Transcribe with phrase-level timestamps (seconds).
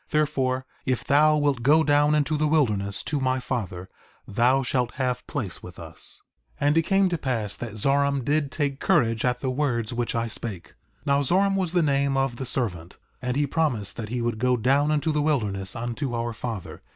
[0.09, 3.87] Therefore, if thou wilt go down into the wilderness to my father
[4.27, 6.23] thou shalt have place with us.
[6.59, 10.15] 4:35 And it came to pass that Zoram did take courage at the words which
[10.15, 10.73] I spake.
[11.05, 14.57] Now Zoram was the name of the servant; and he promised that he would go
[14.57, 16.81] down into the wilderness unto our father.